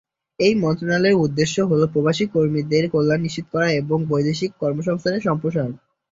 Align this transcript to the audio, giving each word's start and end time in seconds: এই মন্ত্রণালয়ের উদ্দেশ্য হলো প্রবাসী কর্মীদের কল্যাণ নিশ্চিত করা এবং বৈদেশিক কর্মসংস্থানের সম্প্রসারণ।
এই 0.39 0.53
মন্ত্রণালয়ের 0.55 1.21
উদ্দেশ্য 1.25 1.55
হলো 1.69 1.85
প্রবাসী 1.93 2.25
কর্মীদের 2.33 2.83
কল্যাণ 2.93 3.19
নিশ্চিত 3.23 3.45
করা 3.53 3.67
এবং 3.81 3.97
বৈদেশিক 4.11 4.51
কর্মসংস্থানের 4.61 5.25
সম্প্রসারণ। 5.27 5.73